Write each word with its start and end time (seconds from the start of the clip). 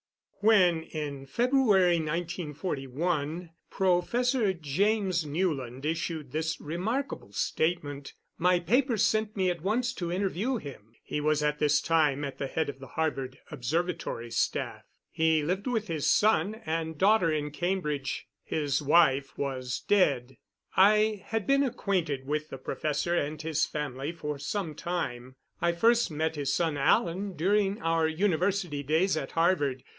When, 0.39 0.81
in 0.81 1.27
February, 1.27 1.99
1941, 1.99 3.51
Professor 3.69 4.51
James 4.53 5.23
Newland 5.23 5.85
issued 5.85 6.31
this 6.31 6.59
remarkable 6.59 7.31
statement, 7.31 8.13
my 8.39 8.59
paper 8.59 8.97
sent 8.97 9.37
me 9.37 9.51
at 9.51 9.61
once 9.61 9.93
to 9.93 10.11
interview 10.11 10.57
him. 10.57 10.95
He 11.03 11.21
was 11.21 11.43
at 11.43 11.59
this 11.59 11.79
time 11.79 12.23
at 12.25 12.39
the 12.39 12.47
head 12.47 12.69
of 12.69 12.79
the 12.79 12.87
Harvard 12.87 13.37
observatory 13.51 14.31
staff. 14.31 14.81
He 15.11 15.43
lived 15.43 15.67
with 15.67 15.85
his 15.87 16.09
son 16.09 16.55
and 16.65 16.97
daughter 16.97 17.31
in 17.31 17.51
Cambridge. 17.51 18.25
His 18.43 18.81
wife 18.81 19.37
was 19.37 19.81
dead. 19.87 20.37
I 20.75 21.21
had 21.27 21.45
been 21.45 21.61
acquainted 21.61 22.25
with 22.25 22.49
the 22.49 22.57
professor 22.57 23.13
and 23.13 23.39
his 23.39 23.67
family 23.67 24.11
for 24.11 24.39
some 24.39 24.73
time. 24.73 25.35
I 25.61 25.73
first 25.73 26.09
met 26.09 26.35
his 26.35 26.51
son, 26.51 26.75
Alan, 26.77 27.33
during 27.35 27.79
our 27.83 28.07
university 28.07 28.81
days 28.81 29.15
at 29.15 29.33
Harvard. 29.33 29.83